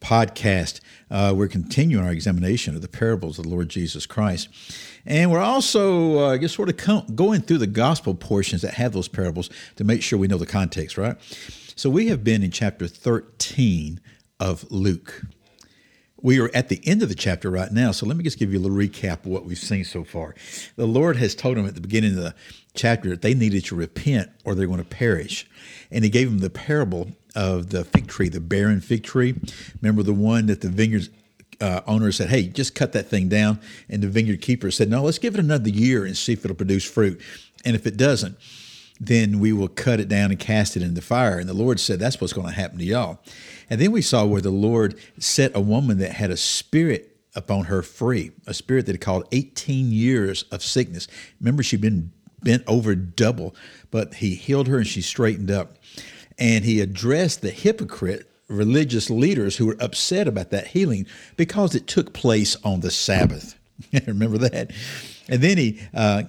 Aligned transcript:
podcast. 0.00 0.80
Uh, 1.10 1.32
we're 1.36 1.48
continuing 1.48 2.04
our 2.04 2.12
examination 2.12 2.74
of 2.74 2.82
the 2.82 2.88
parables 2.88 3.38
of 3.38 3.44
the 3.44 3.50
Lord 3.50 3.68
Jesus 3.68 4.06
Christ. 4.06 4.48
And 5.04 5.30
we're 5.30 5.40
also, 5.40 6.18
uh, 6.18 6.36
guess, 6.36 6.52
sort 6.52 6.68
of 6.68 7.16
going 7.16 7.42
through 7.42 7.58
the 7.58 7.66
gospel 7.66 8.14
portions 8.14 8.62
that 8.62 8.74
have 8.74 8.92
those 8.92 9.08
parables 9.08 9.50
to 9.76 9.84
make 9.84 10.02
sure 10.02 10.18
we 10.18 10.26
know 10.26 10.38
the 10.38 10.46
context, 10.46 10.98
right? 10.98 11.16
So 11.76 11.90
we 11.90 12.08
have 12.08 12.24
been 12.24 12.42
in 12.42 12.50
chapter 12.50 12.88
13 12.88 14.00
of 14.40 14.70
Luke. 14.70 15.22
We 16.22 16.40
are 16.40 16.50
at 16.54 16.70
the 16.70 16.80
end 16.84 17.02
of 17.02 17.10
the 17.10 17.14
chapter 17.14 17.50
right 17.50 17.70
now, 17.70 17.92
so 17.92 18.06
let 18.06 18.16
me 18.16 18.24
just 18.24 18.38
give 18.38 18.50
you 18.52 18.58
a 18.58 18.64
little 18.66 18.76
recap 18.76 19.20
of 19.20 19.26
what 19.26 19.44
we've 19.44 19.58
seen 19.58 19.84
so 19.84 20.02
far. 20.02 20.34
The 20.76 20.86
Lord 20.86 21.18
has 21.18 21.34
told 21.34 21.58
them 21.58 21.66
at 21.66 21.74
the 21.74 21.80
beginning 21.80 22.12
of 22.12 22.24
the 22.24 22.34
chapter 22.74 23.10
that 23.10 23.20
they 23.20 23.34
needed 23.34 23.66
to 23.66 23.74
repent 23.74 24.30
or 24.44 24.54
they're 24.54 24.66
going 24.66 24.78
to 24.78 24.84
perish. 24.84 25.46
And 25.90 26.04
He 26.04 26.10
gave 26.10 26.30
them 26.30 26.38
the 26.38 26.50
parable 26.50 27.10
of 27.34 27.68
the 27.68 27.84
fig 27.84 28.06
tree, 28.06 28.30
the 28.30 28.40
barren 28.40 28.80
fig 28.80 29.02
tree. 29.02 29.34
Remember 29.82 30.02
the 30.02 30.14
one 30.14 30.46
that 30.46 30.62
the 30.62 30.70
vineyard 30.70 31.08
uh, 31.60 31.82
owner 31.86 32.10
said, 32.12 32.30
"Hey, 32.30 32.48
just 32.48 32.74
cut 32.74 32.92
that 32.92 33.08
thing 33.08 33.28
down," 33.28 33.60
and 33.88 34.02
the 34.02 34.08
vineyard 34.08 34.40
keeper 34.40 34.70
said, 34.70 34.88
"No, 34.88 35.02
let's 35.02 35.18
give 35.18 35.34
it 35.34 35.40
another 35.40 35.68
year 35.68 36.04
and 36.04 36.16
see 36.16 36.32
if 36.32 36.44
it'll 36.44 36.56
produce 36.56 36.84
fruit. 36.84 37.20
And 37.64 37.76
if 37.76 37.86
it 37.86 37.96
doesn't, 37.96 38.36
then 39.00 39.40
we 39.40 39.52
will 39.52 39.68
cut 39.68 40.00
it 40.00 40.08
down 40.08 40.30
and 40.30 40.38
cast 40.38 40.76
it 40.76 40.82
in 40.82 40.94
the 40.94 41.02
fire." 41.02 41.38
And 41.38 41.48
the 41.48 41.54
Lord 41.54 41.80
said, 41.80 41.98
"That's 41.98 42.20
what's 42.20 42.32
going 42.32 42.48
to 42.48 42.54
happen 42.54 42.78
to 42.78 42.84
y'all." 42.84 43.20
And 43.68 43.80
then 43.80 43.92
we 43.92 44.02
saw 44.02 44.24
where 44.24 44.40
the 44.40 44.50
Lord 44.50 44.98
set 45.18 45.52
a 45.54 45.60
woman 45.60 45.98
that 45.98 46.12
had 46.12 46.30
a 46.30 46.36
spirit 46.36 47.16
upon 47.34 47.64
her 47.64 47.82
free, 47.82 48.30
a 48.46 48.54
spirit 48.54 48.86
that 48.86 48.92
had 48.92 49.00
called 49.00 49.26
18 49.32 49.92
years 49.92 50.44
of 50.44 50.62
sickness. 50.62 51.06
Remember, 51.40 51.62
she'd 51.62 51.80
been 51.80 52.12
bent 52.42 52.62
over 52.66 52.94
double, 52.94 53.54
but 53.90 54.14
He 54.14 54.34
healed 54.34 54.68
her 54.68 54.78
and 54.78 54.86
she 54.86 55.02
straightened 55.02 55.50
up 55.50 55.76
and 56.38 56.64
he 56.64 56.80
addressed 56.80 57.42
the 57.42 57.50
hypocrite 57.50 58.30
religious 58.48 59.10
leaders 59.10 59.56
who 59.56 59.66
were 59.66 59.76
upset 59.80 60.28
about 60.28 60.50
that 60.50 60.68
healing 60.68 61.06
because 61.36 61.74
it 61.74 61.86
took 61.86 62.12
place 62.12 62.56
on 62.62 62.80
the 62.80 62.90
Sabbath. 62.90 63.58
Remember 64.06 64.38
that? 64.38 64.70
And 65.28 65.42
then 65.42 65.58
he 65.58 65.80
uh, 65.94 66.22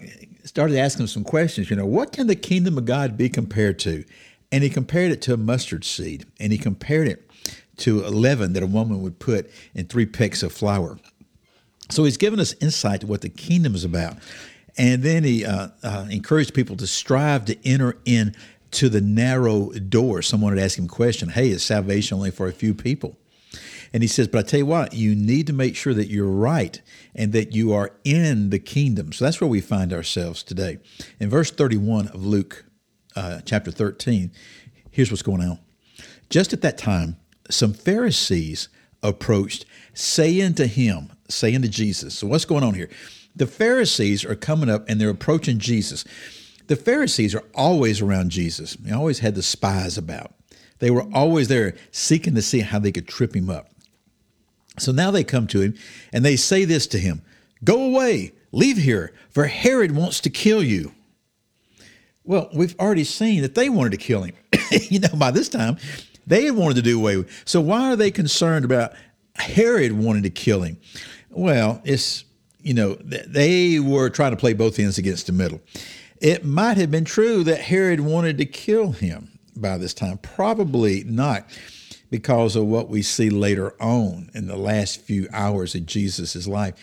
started 0.48 0.78
asking 0.78 1.08
some 1.08 1.24
questions. 1.24 1.70
You 1.70 1.76
know, 1.76 1.86
what 1.86 2.12
can 2.12 2.28
the 2.28 2.36
kingdom 2.36 2.78
of 2.78 2.86
God 2.86 3.18
be 3.18 3.30
compared 3.30 3.80
to? 3.80 4.04
And 4.52 4.64
he 4.64 4.70
compared 4.70 5.12
it 5.12 5.22
to 5.24 5.34
a 5.34 5.38
mustard 5.38 5.84
seed, 5.84 6.26
and 6.40 6.54
he 6.54 6.58
compared 6.58 7.08
it 7.08 7.30
to 7.78 8.06
a 8.06 8.10
leaven 8.10 8.54
that 8.54 8.64
a 8.64 8.68
woman 8.68 9.02
would 9.02 9.20
put 9.20 9.52
in 9.76 9.86
three 9.86 10.06
pecks 10.06 10.42
of 10.42 10.54
flour. 10.54 10.98
So 11.90 12.06
he's 12.06 12.18
given 12.18 12.40
us 12.40 12.56
insight 12.62 13.02
to 13.02 13.08
what 13.08 13.22
the 13.22 13.30
kingdom 13.30 13.76
is 13.76 13.84
about. 13.84 14.18
And 14.78 15.04
then 15.04 15.24
he 15.24 15.46
uh, 15.46 15.70
uh, 15.84 16.08
encouraged 16.10 16.54
people 16.54 16.76
to 16.78 16.88
strive 16.88 17.46
to 17.46 17.68
enter 17.68 17.98
in 18.06 18.36
to 18.72 18.90
the 18.90 19.02
narrow 19.02 19.70
door. 19.72 20.22
Someone 20.22 20.56
had 20.56 20.64
asked 20.64 20.78
him 20.78 20.86
a 20.86 20.90
question 20.90 21.30
Hey, 21.30 21.50
is 21.50 21.64
salvation 21.64 22.16
only 22.18 22.32
for 22.32 22.48
a 22.48 22.54
few 22.54 22.74
people? 22.74 23.18
And 23.98 24.04
he 24.04 24.08
says, 24.08 24.28
But 24.28 24.38
I 24.38 24.42
tell 24.48 24.60
you 24.60 24.66
what, 24.68 24.94
you 24.94 25.16
need 25.16 25.48
to 25.48 25.54
make 25.54 25.76
sure 25.76 25.96
that 25.96 26.08
you're 26.08 26.30
right 26.30 26.80
and 27.16 27.34
that 27.34 27.56
you 27.56 27.74
are 27.74 27.94
in 28.04 28.52
the 28.52 28.60
kingdom. 28.60 29.12
So 29.12 29.26
that's 29.26 29.42
where 29.42 29.50
we 29.50 29.60
find 29.60 29.92
ourselves 29.92 30.44
today. 30.44 30.78
In 31.20 31.32
verse 31.32 31.50
31 31.50 32.10
of 32.10 32.24
Luke 32.24 32.66
uh, 33.16 33.42
chapter 33.44 33.72
13, 33.72 34.30
here's 34.92 35.10
what's 35.10 35.24
going 35.24 35.42
on. 35.42 35.58
Just 36.30 36.54
at 36.54 36.62
that 36.62 36.78
time, 36.78 37.18
some 37.50 37.74
Pharisees 37.74 38.70
approached, 39.02 39.66
saying 39.96 40.54
to 40.54 40.68
him, 40.68 41.12
saying 41.28 41.64
to 41.64 41.68
Jesus. 41.68 42.14
So 42.14 42.28
what's 42.28 42.46
going 42.46 42.64
on 42.64 42.76
here? 42.76 42.92
The 43.36 43.48
Pharisees 43.48 44.24
are 44.24 44.36
coming 44.36 44.70
up 44.70 44.88
and 44.88 45.02
they're 45.02 45.10
approaching 45.10 45.58
Jesus. 45.58 46.06
The 46.68 46.76
Pharisees 46.76 47.34
are 47.34 47.46
always 47.56 48.00
around 48.00 48.30
Jesus. 48.30 48.76
They 48.76 48.92
always 48.92 49.18
had 49.18 49.34
the 49.34 49.42
spies 49.42 49.98
about. 49.98 50.36
They 50.78 50.92
were 50.92 51.08
always 51.16 51.48
there 51.48 51.74
seeking 51.90 52.36
to 52.36 52.44
see 52.44 52.60
how 52.60 52.78
they 52.78 52.92
could 52.92 53.08
trip 53.08 53.36
him 53.36 53.50
up. 53.50 53.72
So 54.80 54.92
now 54.92 55.12
they 55.12 55.24
come 55.24 55.48
to 55.48 55.62
him 55.62 55.76
and 56.14 56.24
they 56.24 56.36
say 56.36 56.66
this 56.66 56.88
to 56.88 57.00
him 57.00 57.22
Go 57.64 57.84
away, 57.84 58.34
leave 58.52 58.78
here, 58.78 59.14
for 59.30 59.46
Herod 59.46 59.96
wants 59.96 60.20
to 60.22 60.30
kill 60.30 60.64
you. 60.64 60.94
Well, 62.24 62.50
we've 62.54 62.78
already 62.80 63.06
seen 63.06 63.42
that 63.42 63.56
they 63.56 63.70
wanted 63.70 63.92
to 63.92 63.98
kill 63.98 64.24
him. 64.24 64.36
you 64.72 65.00
know, 65.00 65.16
by 65.16 65.32
this 65.32 65.50
time, 65.50 65.78
they 66.26 66.44
had 66.44 66.56
wanted 66.56 66.76
to 66.76 66.82
do 66.82 67.00
away 67.00 67.18
with. 67.18 67.44
So 67.46 67.62
why 67.62 67.92
are 67.92 67.96
they 67.96 68.12
concerned 68.12 68.66
about 68.66 68.94
Herod 69.36 69.94
wanting 69.94 70.24
to 70.24 70.30
kill 70.30 70.62
him? 70.62 70.78
Well, 71.30 71.82
it's 71.86 72.26
you 72.62 72.74
know 72.74 72.96
they 72.96 73.80
were 73.80 74.10
trying 74.10 74.32
to 74.32 74.38
play 74.38 74.54
both 74.54 74.78
ends 74.78 74.98
against 74.98 75.28
the 75.28 75.34
middle. 75.34 75.62
It 76.20 76.44
might 76.44 76.78
have 76.78 76.92
been 76.92 77.06
true 77.06 77.44
that 77.46 77.62
Herod 77.62 78.02
wanted 78.02 78.38
to 78.40 78.46
kill 78.46 78.92
him 78.92 79.40
by 79.56 79.78
this 79.78 79.94
time. 79.94 80.18
Probably 80.18 81.04
not 81.06 81.46
because 82.10 82.56
of 82.56 82.66
what 82.66 82.90
we 82.90 83.02
see 83.02 83.30
later 83.30 83.74
on 83.82 84.30
in 84.34 84.48
the 84.48 84.56
last 84.56 85.02
few 85.02 85.28
hours 85.32 85.76
of 85.76 85.86
Jesus' 85.86 86.48
life. 86.48 86.74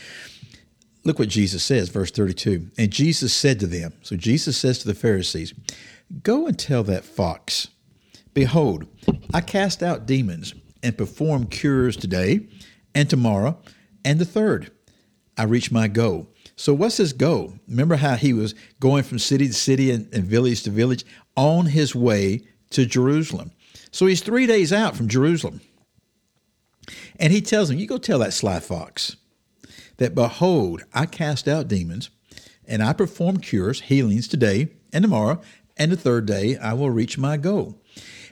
Look 1.05 1.19
what 1.19 1.29
Jesus 1.29 1.63
says, 1.63 1.89
verse 1.89 2.11
32. 2.11 2.71
And 2.79 2.91
Jesus 2.91 3.35
said 3.35 3.61
to 3.61 3.67
them, 3.67 3.93
so 4.03 4.17
Jesus 4.17 4.57
says 4.57 4.79
to 4.81 4.87
the 4.87 4.95
Pharisees, 4.95 5.53
Go 6.23 6.47
and 6.47 6.59
tell 6.59 6.83
that 6.85 7.05
fox, 7.05 7.69
Behold, 8.33 8.87
I 9.33 9.41
cast 9.41 9.83
out 9.83 10.07
demons 10.07 10.55
and 10.83 10.99
perform 10.99 11.47
cures 11.47 11.97
today 11.97 12.49
and 12.95 13.09
tomorrow 13.09 13.59
and 14.05 14.19
the 14.19 14.25
third. 14.25 14.71
I 15.37 15.45
reach 15.45 15.73
my 15.73 15.89
goal. 15.89 16.29
So, 16.57 16.73
what's 16.73 16.99
his 16.99 17.13
goal? 17.13 17.55
Remember 17.69 17.97
how 17.97 18.15
he 18.15 18.33
was 18.33 18.55
going 18.79 19.03
from 19.03 19.19
city 19.19 19.49
to 19.49 19.53
city 19.53 19.91
and, 19.91 20.13
and 20.15 20.25
village 20.25 20.63
to 20.65 20.71
village 20.71 21.05
on 21.37 21.67
his 21.67 21.95
way 21.95 22.47
to 22.71 22.87
Jerusalem. 22.87 23.51
So, 23.91 24.07
he's 24.07 24.23
three 24.23 24.47
days 24.47 24.73
out 24.73 24.97
from 24.97 25.09
Jerusalem. 25.09 25.61
And 27.19 27.33
he 27.33 27.41
tells 27.41 27.69
them, 27.69 27.79
You 27.79 27.87
go 27.87 27.99
tell 27.99 28.19
that 28.21 28.33
sly 28.33 28.61
fox 28.61 29.17
that, 29.97 30.15
behold, 30.15 30.83
I 30.93 31.07
cast 31.07 31.47
out 31.49 31.69
demons 31.69 32.11
and 32.67 32.83
I 32.83 32.93
perform 32.93 33.39
cures, 33.39 33.83
healings 33.83 34.29
today 34.29 34.69
and 34.93 35.03
tomorrow, 35.03 35.41
and 35.77 35.93
the 35.93 35.97
third 35.97 36.27
day 36.27 36.57
I 36.57 36.73
will 36.75 36.91
reach 36.91 37.19
my 37.19 37.37
goal. 37.37 37.81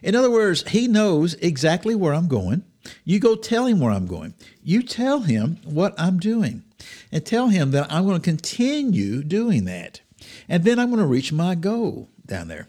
In 0.03 0.16
other 0.16 0.30
words, 0.30 0.69
he 0.69 0.88
knows 0.88 1.34
exactly 1.34 1.94
where 1.94 2.14
I'm 2.14 2.28
going. 2.28 2.64
You 3.04 3.20
go 3.20 3.36
tell 3.36 3.66
him 3.66 3.78
where 3.78 3.92
I'm 3.92 4.06
going. 4.06 4.34
You 4.62 4.82
tell 4.82 5.20
him 5.20 5.59
what 5.64 5.94
I'm 5.98 6.19
doing 6.19 6.64
and 7.12 7.24
tell 7.24 7.48
him 7.48 7.70
that 7.70 7.92
I'm 7.92 8.04
going 8.04 8.20
to 8.20 8.24
continue 8.24 9.22
doing 9.22 9.64
that. 9.66 10.00
And 10.48 10.64
then 10.64 10.78
I'm 10.78 10.88
going 10.88 11.00
to 11.00 11.06
reach 11.06 11.32
my 11.32 11.54
goal 11.54 12.09
down 12.26 12.48
there. 12.48 12.69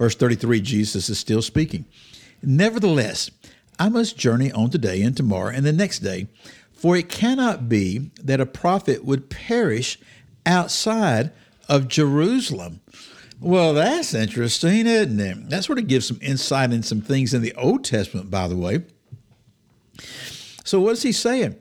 Verse 0.00 0.14
33, 0.14 0.62
Jesus 0.62 1.10
is 1.10 1.18
still 1.18 1.42
speaking. 1.42 1.84
Nevertheless, 2.42 3.30
I 3.78 3.90
must 3.90 4.16
journey 4.16 4.50
on 4.50 4.70
today 4.70 5.02
and 5.02 5.14
tomorrow 5.14 5.52
and 5.54 5.66
the 5.66 5.74
next 5.74 5.98
day, 5.98 6.28
for 6.72 6.96
it 6.96 7.10
cannot 7.10 7.68
be 7.68 8.10
that 8.24 8.40
a 8.40 8.46
prophet 8.46 9.04
would 9.04 9.28
perish 9.28 9.98
outside 10.46 11.32
of 11.68 11.86
Jerusalem. 11.86 12.80
Well, 13.40 13.74
that's 13.74 14.14
interesting, 14.14 14.86
isn't 14.86 15.20
it? 15.20 15.50
That 15.50 15.64
sort 15.64 15.78
of 15.78 15.86
gives 15.86 16.06
some 16.06 16.18
insight 16.22 16.72
in 16.72 16.82
some 16.82 17.02
things 17.02 17.34
in 17.34 17.42
the 17.42 17.52
Old 17.52 17.84
Testament, 17.84 18.30
by 18.30 18.48
the 18.48 18.56
way. 18.56 18.84
So, 20.64 20.80
what 20.80 20.92
is 20.92 21.02
he 21.02 21.12
saying? 21.12 21.56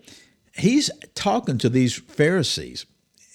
he's 0.60 0.90
talking 1.14 1.58
to 1.58 1.70
these 1.70 1.96
Pharisees 1.96 2.86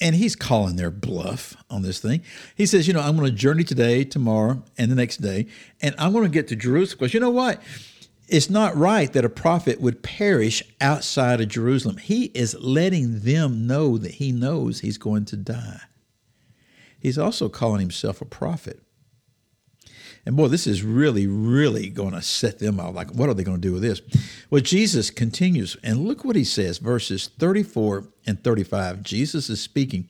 and 0.00 0.14
he's 0.16 0.36
calling 0.36 0.76
their 0.76 0.90
bluff 0.90 1.56
on 1.70 1.82
this 1.82 2.00
thing. 2.00 2.22
He 2.54 2.66
says, 2.66 2.86
You 2.86 2.94
know, 2.94 3.00
I'm 3.00 3.16
going 3.16 3.30
to 3.30 3.36
journey 3.36 3.64
today, 3.64 4.04
tomorrow, 4.04 4.62
and 4.76 4.90
the 4.90 4.96
next 4.96 5.18
day, 5.18 5.46
and 5.80 5.94
I'm 5.98 6.12
going 6.12 6.24
to 6.24 6.30
get 6.30 6.48
to 6.48 6.56
Jerusalem. 6.56 6.98
Because 6.98 7.14
you 7.14 7.20
know 7.20 7.30
what? 7.30 7.62
It's 8.26 8.48
not 8.48 8.74
right 8.76 9.12
that 9.12 9.24
a 9.24 9.28
prophet 9.28 9.80
would 9.80 10.02
perish 10.02 10.62
outside 10.80 11.40
of 11.40 11.48
Jerusalem. 11.48 11.98
He 11.98 12.26
is 12.26 12.56
letting 12.58 13.20
them 13.20 13.66
know 13.66 13.98
that 13.98 14.12
he 14.12 14.32
knows 14.32 14.80
he's 14.80 14.98
going 14.98 15.26
to 15.26 15.36
die. 15.36 15.80
He's 16.98 17.18
also 17.18 17.50
calling 17.50 17.80
himself 17.80 18.22
a 18.22 18.24
prophet. 18.24 18.80
And 20.26 20.36
boy, 20.36 20.48
this 20.48 20.66
is 20.66 20.82
really, 20.82 21.26
really 21.26 21.90
going 21.90 22.12
to 22.12 22.22
set 22.22 22.58
them 22.58 22.80
out. 22.80 22.94
Like, 22.94 23.10
what 23.10 23.28
are 23.28 23.34
they 23.34 23.44
going 23.44 23.60
to 23.60 23.68
do 23.68 23.74
with 23.74 23.82
this? 23.82 24.00
Well, 24.50 24.62
Jesus 24.62 25.10
continues, 25.10 25.76
and 25.82 26.06
look 26.06 26.24
what 26.24 26.36
he 26.36 26.44
says, 26.44 26.78
verses 26.78 27.28
34 27.38 28.08
and 28.26 28.42
35. 28.42 29.02
Jesus 29.02 29.50
is 29.50 29.60
speaking, 29.60 30.08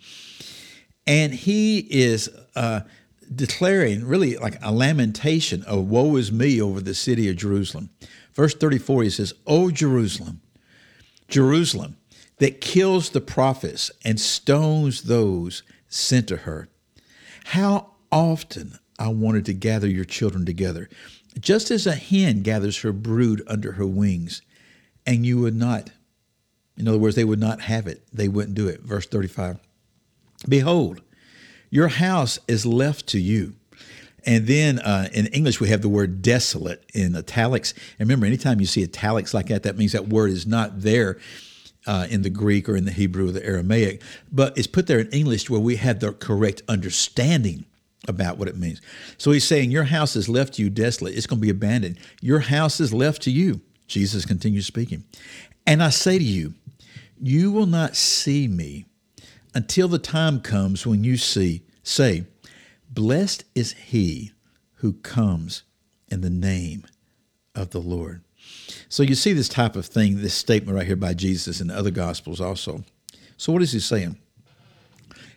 and 1.06 1.34
he 1.34 1.81
is 1.90 2.31
uh, 2.55 2.81
declaring 3.34 4.06
really 4.06 4.37
like 4.37 4.56
a 4.62 4.72
lamentation 4.72 5.64
of 5.64 5.88
woe 5.88 6.16
is 6.16 6.31
me 6.31 6.61
over 6.61 6.81
the 6.81 6.94
city 6.94 7.28
of 7.28 7.37
Jerusalem. 7.37 7.90
Verse 8.34 8.55
34, 8.55 9.02
he 9.05 9.11
says, 9.11 9.34
O 9.46 9.70
Jerusalem, 9.70 10.40
Jerusalem, 11.28 11.96
that 12.38 12.61
kills 12.61 13.11
the 13.11 13.20
prophets 13.20 13.90
and 14.05 14.20
stones 14.20 15.02
those 15.02 15.62
sent 15.88 16.28
to 16.28 16.38
her. 16.38 16.69
How 17.46 17.93
often 18.11 18.78
I 18.99 19.08
wanted 19.08 19.44
to 19.46 19.55
gather 19.55 19.88
your 19.88 20.05
children 20.05 20.44
together, 20.44 20.88
just 21.41 21.70
as 21.70 21.87
a 21.87 21.94
hen 21.94 22.43
gathers 22.43 22.82
her 22.82 22.93
brood 22.93 23.43
under 23.46 23.73
her 23.73 23.87
wings, 23.87 24.43
and 25.06 25.26
you 25.26 25.41
would 25.41 25.56
not. 25.56 25.91
In 26.76 26.88
other 26.88 26.99
words, 26.99 27.17
they 27.17 27.25
would 27.25 27.41
not 27.41 27.62
have 27.62 27.87
it. 27.87 28.02
They 28.12 28.29
wouldn't 28.29 28.55
do 28.55 28.69
it. 28.69 28.82
Verse 28.82 29.06
35 29.06 29.58
Behold, 30.49 31.00
your 31.70 31.88
house 31.88 32.38
is 32.46 32.67
left 32.67 33.06
to 33.08 33.20
you. 33.20 33.55
And 34.26 34.46
then 34.46 34.79
uh, 34.79 35.08
in 35.12 35.26
English, 35.26 35.61
we 35.61 35.69
have 35.69 35.82
the 35.82 35.88
word 35.88 36.23
desolate 36.23 36.85
in 36.94 37.14
italics. 37.14 37.75
And 37.99 38.08
remember, 38.08 38.26
anytime 38.26 38.58
you 38.58 38.67
see 38.67 38.82
italics 38.82 39.35
like 39.35 39.49
that, 39.49 39.64
that 39.64 39.76
means 39.76 39.93
that 39.93 40.08
word 40.08 40.31
is 40.31 40.47
not 40.47 40.81
there 40.81 41.19
uh, 41.87 42.06
in 42.08 42.23
the 42.23 42.31
Greek 42.31 42.69
or 42.69 42.76
in 42.76 42.85
the 42.85 42.93
Hebrew 42.93 43.29
or 43.29 43.32
the 43.32 43.44
Aramaic, 43.44 44.02
but 44.32 44.56
it's 44.56 44.67
put 44.67 44.87
there 44.87 44.99
in 44.99 45.08
English 45.08 45.50
where 45.50 45.61
we 45.61 45.76
have 45.76 46.00
the 46.00 46.12
correct 46.12 46.62
understanding 46.69 47.67
about 48.08 48.38
what 48.38 48.48
it 48.48 48.56
means. 48.56 48.80
So 49.18 49.30
he's 49.30 49.46
saying, 49.46 49.70
Your 49.70 49.84
house 49.84 50.16
is 50.16 50.28
left 50.28 50.54
to 50.54 50.62
you 50.62 50.70
desolate. 50.70 51.16
It's 51.16 51.26
going 51.26 51.40
to 51.40 51.44
be 51.44 51.50
abandoned. 51.50 51.98
Your 52.20 52.40
house 52.40 52.80
is 52.80 52.92
left 52.92 53.22
to 53.22 53.30
you. 53.30 53.60
Jesus 53.86 54.24
continues 54.24 54.66
speaking. 54.66 55.04
And 55.66 55.82
I 55.82 55.90
say 55.90 56.18
to 56.18 56.24
you, 56.24 56.54
you 57.20 57.50
will 57.50 57.66
not 57.66 57.96
see 57.96 58.48
me 58.48 58.86
until 59.54 59.88
the 59.88 59.98
time 59.98 60.40
comes 60.40 60.86
when 60.86 61.04
you 61.04 61.16
see, 61.16 61.62
say, 61.82 62.24
Blessed 62.90 63.44
is 63.54 63.72
he 63.72 64.32
who 64.76 64.92
comes 64.92 65.62
in 66.08 66.20
the 66.20 66.30
name 66.30 66.84
of 67.54 67.70
the 67.70 67.80
Lord. 67.80 68.22
So 68.88 69.02
you 69.02 69.14
see 69.14 69.32
this 69.32 69.48
type 69.48 69.76
of 69.76 69.86
thing, 69.86 70.18
this 70.18 70.34
statement 70.34 70.76
right 70.76 70.86
here 70.86 70.96
by 70.96 71.14
Jesus 71.14 71.60
in 71.60 71.68
the 71.68 71.76
other 71.76 71.90
Gospels 71.90 72.40
also. 72.40 72.84
So 73.36 73.52
what 73.52 73.62
is 73.62 73.72
he 73.72 73.80
saying? 73.80 74.18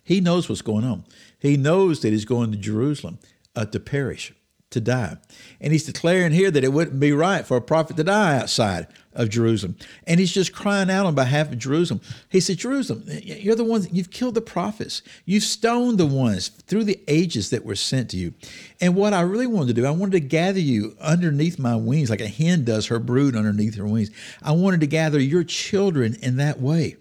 He 0.03 0.21
knows 0.21 0.47
what's 0.47 0.61
going 0.61 0.85
on. 0.85 1.03
He 1.39 1.57
knows 1.57 2.01
that 2.01 2.11
he's 2.11 2.25
going 2.25 2.51
to 2.51 2.57
Jerusalem 2.57 3.19
uh, 3.55 3.65
to 3.65 3.79
perish, 3.79 4.33
to 4.71 4.81
die. 4.81 5.17
And 5.61 5.71
he's 5.71 5.85
declaring 5.85 6.31
here 6.31 6.51
that 6.51 6.63
it 6.63 6.73
wouldn't 6.73 6.99
be 6.99 7.11
right 7.11 7.45
for 7.45 7.57
a 7.57 7.61
prophet 7.61 7.97
to 7.97 8.03
die 8.03 8.37
outside 8.39 8.87
of 9.13 9.29
Jerusalem. 9.29 9.75
And 10.05 10.19
he's 10.19 10.31
just 10.31 10.53
crying 10.53 10.91
out 10.91 11.05
on 11.05 11.15
behalf 11.15 11.51
of 11.51 11.57
Jerusalem. 11.57 12.01
He 12.29 12.39
said, 12.39 12.57
Jerusalem, 12.57 13.03
you're 13.07 13.55
the 13.55 13.63
ones, 13.63 13.87
you've 13.91 14.11
killed 14.11 14.35
the 14.35 14.41
prophets. 14.41 15.01
You've 15.25 15.43
stoned 15.43 15.97
the 15.97 16.05
ones 16.05 16.49
through 16.49 16.83
the 16.83 16.99
ages 17.07 17.49
that 17.49 17.65
were 17.65 17.75
sent 17.75 18.11
to 18.11 18.17
you. 18.17 18.33
And 18.79 18.95
what 18.95 19.13
I 19.13 19.21
really 19.21 19.47
wanted 19.47 19.75
to 19.75 19.81
do, 19.81 19.87
I 19.87 19.91
wanted 19.91 20.13
to 20.13 20.19
gather 20.19 20.59
you 20.59 20.95
underneath 21.01 21.57
my 21.57 21.75
wings, 21.75 22.09
like 22.09 22.21
a 22.21 22.27
hen 22.27 22.63
does 22.63 22.87
her 22.87 22.99
brood 22.99 23.35
underneath 23.35 23.75
her 23.75 23.87
wings. 23.87 24.11
I 24.41 24.51
wanted 24.51 24.81
to 24.81 24.87
gather 24.87 25.19
your 25.19 25.43
children 25.43 26.15
in 26.21 26.37
that 26.37 26.61
way. 26.61 26.97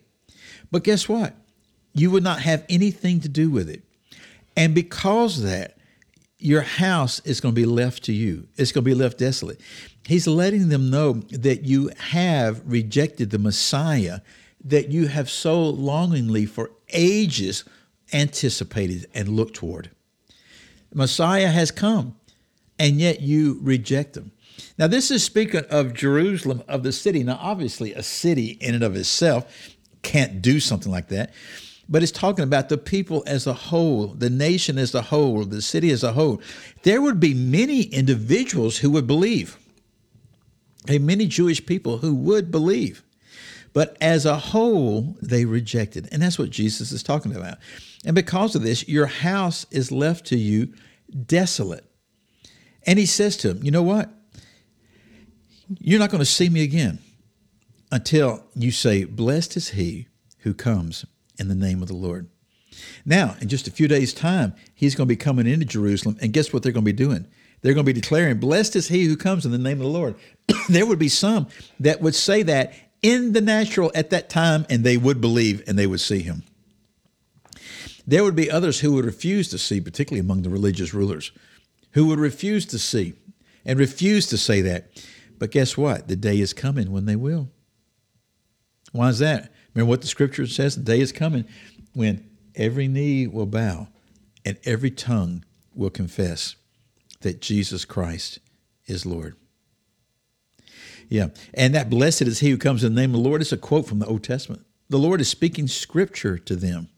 But 0.71 0.85
guess 0.85 1.09
what? 1.09 1.35
You 1.93 2.11
would 2.11 2.25
not 2.25 2.41
have 2.41 2.65
anything 2.69 3.21
to 3.21 3.29
do 3.29 3.51
with 3.51 3.69
it. 3.69 3.83
And 4.57 4.75
because 4.75 5.43
that, 5.43 5.77
your 6.39 6.63
house 6.63 7.21
is 7.21 7.41
going 7.41 7.55
to 7.55 7.61
be 7.61 7.67
left 7.67 8.05
to 8.05 8.13
you. 8.13 8.47
It's 8.57 8.73
going 8.73 8.85
to 8.85 8.91
be 8.91 8.95
left 8.95 9.19
desolate. 9.19 9.61
He's 10.05 10.27
letting 10.27 10.69
them 10.69 10.91
know 10.91 11.15
that 11.31 11.65
you 11.65 11.91
have 11.99 12.63
rejected 12.65 13.31
the 13.31 13.39
Messiah 13.39 14.21
that 14.65 14.91
you 14.91 15.07
have 15.07 15.31
so 15.31 15.63
longingly 15.63 16.45
for 16.45 16.73
ages 16.89 17.65
anticipated 18.13 19.07
and 19.15 19.29
looked 19.29 19.55
toward. 19.55 19.91
Messiah 20.93 21.49
has 21.49 21.71
come, 21.71 22.17
and 22.79 23.01
yet 23.01 23.21
you 23.21 23.59
reject 23.63 24.17
him. 24.17 24.33
Now, 24.79 24.87
this 24.87 25.11
is 25.11 25.23
speaking 25.23 25.65
of 25.71 25.95
Jerusalem, 25.95 26.63
of 26.67 26.83
the 26.83 26.93
city. 26.93 27.23
Now, 27.23 27.39
obviously, 27.41 27.93
a 27.93 28.03
city 28.03 28.53
in 28.61 28.75
and 28.75 28.83
of 28.83 28.97
itself 28.97 29.77
can't 30.03 30.41
do 30.41 30.61
something 30.61 30.91
like 30.91 31.09
that 31.09 31.33
but 31.89 32.03
it's 32.03 32.13
talking 32.13 32.43
about 32.43 32.69
the 32.69 32.79
people 32.79 33.23
as 33.27 33.47
a 33.47 33.53
whole, 33.53 34.09
the 34.09 34.31
nation 34.31 34.79
as 34.79 34.95
a 34.95 35.03
whole, 35.03 35.45
the 35.45 35.63
city 35.63 35.91
as 35.91 36.03
a 36.03 36.13
whole. 36.13 36.41
There 36.83 37.01
would 37.01 37.21
be 37.21 37.33
many 37.33 37.83
individuals 37.83 38.79
who 38.79 38.91
would 38.91 39.07
believe, 39.07 39.57
hey, 40.87 40.99
many 40.99 41.27
Jewish 41.27 41.65
people 41.65 41.99
who 41.99 42.15
would 42.15 42.51
believe. 42.51 43.03
But 43.73 43.97
as 44.01 44.25
a 44.25 44.37
whole, 44.37 45.17
they 45.21 45.45
rejected. 45.45 46.09
And 46.11 46.23
that's 46.23 46.39
what 46.39 46.51
Jesus 46.51 46.93
is 46.93 47.03
talking 47.03 47.37
about. 47.37 47.59
And 48.05 48.15
because 48.15 48.55
of 48.55 48.63
this, 48.63 48.89
your 48.89 49.07
house 49.07 49.67
is 49.71 49.93
left 49.93 50.27
to 50.27 50.37
you 50.37 50.73
desolate. 51.27 51.85
And 52.87 52.99
he 52.99 53.07
says 53.07 53.37
to 53.39 53.51
him, 53.51 53.63
You 53.63 53.71
know 53.71 53.83
what? 53.83 54.11
You're 55.79 55.99
not 55.99 56.11
going 56.11 56.21
to 56.21 56.25
see 56.25 56.49
me 56.49 56.63
again 56.63 57.01
until 57.93 58.45
you 58.55 58.71
say, 58.71 59.05
Blessed 59.05 59.57
is 59.57 59.71
he 59.71 60.07
who 60.39 60.55
comes 60.55 61.05
in 61.39 61.49
the 61.49 61.55
name 61.55 61.83
of 61.83 61.89
the 61.89 61.95
Lord. 61.95 62.29
Now, 63.05 63.37
in 63.41 63.49
just 63.49 63.69
a 63.69 63.71
few 63.71 63.89
days' 63.89 64.13
time, 64.13 64.55
he's 64.75 64.95
going 64.95 65.07
to 65.07 65.13
be 65.13 65.17
coming 65.17 65.47
into 65.47 65.65
Jerusalem, 65.65 66.17
and 66.21 66.33
guess 66.33 66.53
what 66.53 66.63
they're 66.63 66.73
going 66.73 66.85
to 66.85 66.93
be 66.93 66.97
doing? 66.97 67.27
They're 67.63 67.75
going 67.75 67.87
to 67.87 67.93
be 67.93 67.99
declaring, 67.99 68.39
Blessed 68.39 68.77
is 68.77 68.89
he 68.89 69.05
who 69.05 69.17
comes 69.17 69.47
in 69.47 69.53
the 69.53 69.59
name 69.59 69.79
of 69.79 69.85
the 69.85 69.99
Lord. 69.99 70.15
there 70.69 70.87
would 70.87 70.99
be 70.99 71.09
some 71.09 71.49
that 71.81 72.01
would 72.01 72.15
say 72.15 72.43
that 72.43 72.75
in 73.03 73.33
the 73.33 73.41
natural 73.41 73.91
at 73.95 74.11
that 74.11 74.29
time, 74.29 74.67
and 74.69 74.85
they 74.85 74.97
would 74.97 75.21
believe 75.21 75.63
and 75.67 75.79
they 75.79 75.87
would 75.87 76.01
see 76.01 76.21
him. 76.21 76.43
There 78.07 78.23
would 78.23 78.37
be 78.37 78.51
others 78.51 78.81
who 78.81 78.93
would 78.93 79.05
refuse 79.05 79.49
to 79.49 79.59
see, 79.59 79.81
particularly 79.81 80.21
among 80.21 80.43
the 80.43 80.51
religious 80.51 80.95
rulers, 80.95 81.33
who 81.93 82.07
would 82.07 82.21
refuse 82.21 82.67
to 82.67 82.79
see 82.79 83.15
and 83.65 83.79
refuse 83.79 84.27
to 84.29 84.39
say 84.39 84.61
that. 84.63 84.91
But 85.39 85.51
guess 85.51 85.77
what? 85.77 86.09
The 86.09 86.17
day 86.17 86.39
is 86.39 86.53
coming 86.53 86.93
when 86.93 87.07
they 87.07 87.17
will. 87.17 87.51
Why 88.93 89.09
is 89.09 89.19
that? 89.19 89.53
Remember 89.77 89.91
what 89.91 90.01
the 90.01 90.07
scripture 90.07 90.47
says? 90.47 90.75
The 90.75 90.83
day 90.83 91.01
is 91.01 91.13
coming 91.13 91.45
when 91.93 92.27
every 92.55 92.89
knee 92.89 93.27
will 93.27 93.45
bow 93.45 93.89
and 94.43 94.57
every 94.65 94.91
tongue 94.91 95.45
will 95.75 95.91
confess 95.91 96.57
that 97.21 97.43
Jesus 97.43 97.85
Christ 97.85 98.39
is 98.87 99.05
Lord. 99.05 99.37
Yeah. 101.11 101.29
And 101.53 101.75
that 101.75 101.91
blessed 101.91 102.23
is 102.23 102.41
he 102.41 102.49
who 102.49 102.57
comes 102.57 102.85
in 102.85 102.95
the 102.95 103.01
name 103.03 103.11
of 103.11 103.23
the 103.23 103.29
Lord 103.29 103.43
is 103.43 103.53
a 103.53 103.59
quote 103.59 103.87
from 103.87 103.99
the 103.99 104.07
Old 104.07 104.25
Testament. 104.25 104.65
The 104.89 104.97
Lord 104.97 105.21
is 105.21 105.29
speaking 105.29 105.69
scripture 105.69 106.39
to 106.39 106.57
them. 106.57 106.89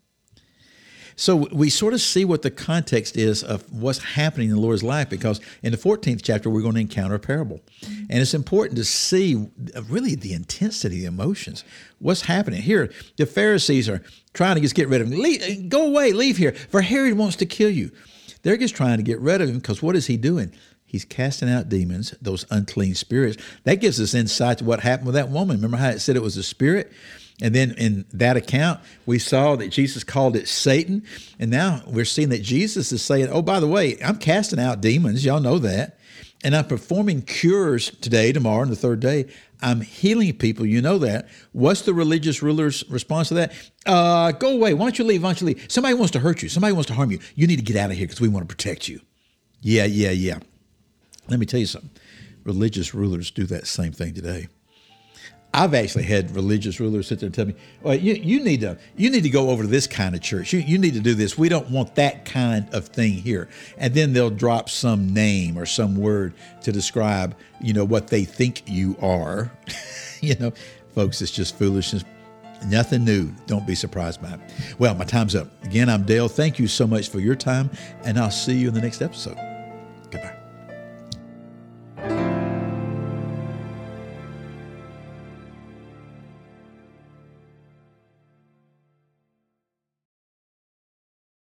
So 1.19 1.35
we 1.35 1.69
sort 1.69 1.95
of 1.95 2.01
see 2.01 2.25
what 2.25 2.43
the 2.43 2.51
context 2.51 3.17
is 3.17 3.43
of 3.43 3.65
what's 3.73 3.99
happening 3.99 4.51
in 4.51 4.55
the 4.55 4.61
Lord's 4.61 4.85
life 4.85 5.11
because 5.11 5.41
in 5.65 5.73
the 5.73 5.77
14th 5.77 6.21
chapter, 6.23 6.49
we're 6.49 6.63
going 6.63 6.77
to 6.77 6.81
encounter 6.81 7.17
a 7.17 7.19
parable. 7.19 7.59
Mm-hmm. 7.81 8.05
And 8.09 8.21
it's 8.21 8.35
important 8.35 8.77
to 8.77 8.85
see 8.85 9.49
uh, 9.75 9.83
really 9.83 10.15
the 10.15 10.33
intensity, 10.33 11.01
the 11.01 11.07
emotions, 11.07 11.65
what's 11.99 12.21
happening. 12.21 12.63
Here, 12.63 12.93
the 13.17 13.27
Pharisees 13.27 13.89
are 13.89 14.01
trying 14.33 14.55
to 14.55 14.61
just 14.61 14.77
get 14.77 14.89
rid 14.89 15.01
of 15.01 15.11
him. 15.11 15.19
Leave, 15.19 15.43
uh, 15.43 15.61
go 15.69 15.89
away, 15.89 16.13
leave 16.13 16.37
here, 16.37 16.53
for 16.53 16.83
Herod 16.83 17.19
wants 17.19 17.35
to 17.37 17.47
kill 17.47 17.71
you. 17.71 17.91
They're 18.45 18.57
just 18.57 18.77
trying 18.77 18.99
to 18.99 19.03
get 19.03 19.19
rid 19.19 19.41
of 19.41 19.49
him 19.49 19.57
because 19.57 19.83
what 19.83 19.97
is 19.97 20.07
he 20.07 20.17
doing? 20.17 20.53
He's 20.87 21.05
casting 21.05 21.51
out 21.51 21.69
demons, 21.69 22.15
those 22.23 22.47
unclean 22.49 22.95
spirits. 22.95 23.43
That 23.65 23.81
gives 23.81 24.01
us 24.01 24.15
insight 24.15 24.59
to 24.59 24.65
what 24.65 24.81
happened 24.81 25.07
with 25.07 25.17
that 25.17 25.31
woman. 25.31 25.57
Remember 25.57 25.79
how 25.79 25.89
it 25.89 25.99
said 25.99 26.15
it 26.15 26.23
was 26.23 26.37
a 26.37 26.45
spirit? 26.45 26.93
And 27.41 27.55
then 27.55 27.73
in 27.73 28.05
that 28.13 28.37
account, 28.37 28.81
we 29.07 29.19
saw 29.19 29.55
that 29.57 29.69
Jesus 29.69 30.03
called 30.03 30.35
it 30.35 30.49
Satan. 30.49 31.05
And 31.39 31.51
now 31.51 31.83
we're 31.87 32.05
seeing 32.05 32.31
that 32.31 32.43
Jesus 32.43 32.91
is 32.91 33.03
saying, 33.03 33.29
oh, 33.31 33.43
by 33.43 33.61
the 33.61 33.69
way, 33.69 33.97
I'm 34.03 34.19
casting 34.19 34.59
out 34.59 34.81
demons. 34.81 35.25
Y'all 35.25 35.41
know 35.41 35.59
that. 35.59 35.99
And 36.45 36.55
I'm 36.55 36.67
performing 36.67 37.23
cures 37.23 37.91
today, 37.91 38.33
tomorrow, 38.33 38.63
and 38.63 38.71
the 38.71 38.77
third 38.77 39.01
day. 39.01 39.27
I'm 39.61 39.81
healing 39.81 40.37
people. 40.37 40.67
You 40.67 40.81
know 40.81 40.99
that. 40.99 41.29
What's 41.53 41.83
the 41.83 41.95
religious 41.95 42.43
ruler's 42.43 42.89
response 42.89 43.29
to 43.29 43.35
that? 43.35 43.53
Uh, 43.87 44.33
go 44.33 44.53
away. 44.53 44.75
Why 44.75 44.87
don't 44.87 44.99
you 44.99 45.05
leave? 45.05 45.23
Why 45.23 45.31
don't 45.31 45.41
you 45.41 45.47
leave? 45.49 45.67
Somebody 45.69 45.95
wants 45.95 46.13
to 46.13 46.21
hurt 46.21 46.43
you. 46.43 46.49
Somebody 46.49 46.75
wants 46.75 46.89
to 46.89 46.95
harm 46.95 47.11
you. 47.11 47.19
You 47.35 47.47
need 47.47 47.57
to 47.57 47.65
get 47.65 47.77
out 47.77 47.91
of 47.91 47.97
here 47.97 48.07
because 48.07 48.21
we 48.21 48.29
want 48.29 48.49
to 48.49 48.55
protect 48.55 48.89
you. 48.89 49.01
Yeah, 49.61 49.85
yeah, 49.85 50.11
yeah. 50.11 50.39
Let 51.29 51.41
me 51.41 51.47
tell 51.47 51.61
you 51.61 51.67
something. 51.67 51.91
Religious 52.45 52.95
rulers 52.95 53.31
do 53.33 53.45
that 53.47 53.67
same 53.67 53.93
thing 53.93 54.15
today. 54.15 54.49
I've 55.55 55.73
actually 55.73 56.05
had 56.05 56.35
religious 56.37 56.79
rulers 56.79 57.09
sit 57.09 57.21
there 57.21 57.27
and 57.27 57.35
tell 57.35 57.47
me, 57.47 57.55
well, 57.83 57.95
you, 57.95 58.15
you 58.15 58.45
need 58.45 58.61
to 58.61 58.79
you 58.97 59.09
need 59.11 59.23
to 59.23 59.31
go 59.31 59.51
over 59.51 59.63
to 59.63 59.69
this 59.69 59.87
kind 59.87 60.15
of 60.15 60.21
church. 60.21 60.53
You, 60.53 60.61
you 60.61 60.79
need 60.79 60.95
to 60.95 61.01
do 61.01 61.15
this. 61.15 61.39
We 61.39 61.49
don't 61.49 61.71
want 61.71 61.95
that 61.95 62.27
kind 62.27 62.73
of 62.75 62.89
thing 62.89 63.13
here. 63.15 63.49
And 63.79 63.95
then 63.95 64.13
they'll 64.13 64.31
drop 64.31 64.69
some 64.69 65.13
name 65.15 65.59
or 65.59 65.65
some 65.65 65.97
word 65.97 66.35
to 66.63 66.73
describe, 66.73 67.35
you 67.63 67.73
know, 67.73 67.85
what 67.85 68.09
they 68.09 68.25
think 68.25 68.63
you 68.67 68.97
are. 69.01 69.51
you 70.21 70.35
know, 70.37 70.53
folks, 70.95 71.23
it's 71.23 71.33
just 71.33 71.57
foolishness. 71.57 72.05
Nothing 72.67 73.05
new. 73.05 73.31
Don't 73.47 73.67
be 73.67 73.75
surprised 73.75 74.21
by 74.21 74.33
it. 74.33 74.41
Well, 74.79 74.95
my 74.95 75.05
time's 75.05 75.35
up. 75.35 75.49
Again, 75.65 75.89
I'm 75.89 76.03
Dale. 76.03 76.29
Thank 76.29 76.59
you 76.59 76.67
so 76.67 76.87
much 76.87 77.09
for 77.09 77.21
your 77.21 77.37
time, 77.37 77.71
and 78.05 78.19
I'll 78.19 78.33
see 78.33 78.55
you 78.55 78.69
in 78.69 78.75
the 78.75 78.81
next 78.81 79.01
episode. 79.01 79.48